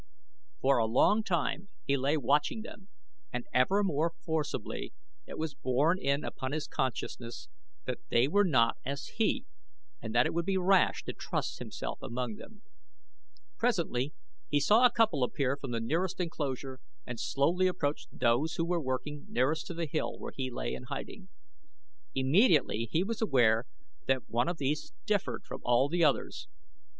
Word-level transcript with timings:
For 0.61 0.79
a 0.79 0.87
long 0.87 1.21
time 1.21 1.69
he 1.85 1.95
lay 1.95 2.17
watching 2.17 2.63
them 2.63 2.87
and 3.31 3.45
ever 3.53 3.83
more 3.83 4.13
forcibly 4.25 4.93
it 5.27 5.37
was 5.37 5.53
borne 5.53 5.99
in 5.99 6.23
upon 6.23 6.53
his 6.53 6.65
consciousness 6.65 7.49
that 7.85 7.99
they 8.09 8.27
were 8.27 8.43
not 8.43 8.77
as 8.83 9.05
he, 9.17 9.45
and 10.01 10.15
that 10.15 10.25
it 10.25 10.33
would 10.33 10.47
be 10.47 10.57
rash 10.57 11.03
to 11.03 11.13
trust 11.13 11.59
himself 11.59 11.99
among 12.01 12.37
them. 12.37 12.63
Presently 13.59 14.11
he 14.49 14.59
saw 14.59 14.87
a 14.87 14.91
couple 14.91 15.23
appear 15.23 15.55
from 15.55 15.69
the 15.69 15.79
nearest 15.79 16.19
enclosure 16.19 16.79
and 17.05 17.19
slowly 17.19 17.67
approach 17.67 18.07
those 18.11 18.55
who 18.55 18.65
were 18.65 18.81
working 18.81 19.25
nearest 19.29 19.67
to 19.67 19.75
the 19.75 19.85
hill 19.85 20.17
where 20.17 20.33
he 20.35 20.49
lay 20.49 20.73
in 20.73 20.85
hiding. 20.85 21.29
Immediately 22.15 22.89
he 22.91 23.03
was 23.03 23.21
aware 23.21 23.65
that 24.07 24.27
one 24.27 24.47
of 24.49 24.57
these 24.57 24.93
differed 25.05 25.43
from 25.45 25.61
all 25.63 25.87
the 25.89 26.03
others. 26.03 26.47